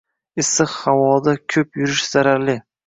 [0.43, 2.63] issiq havoda ko`p yurish zararli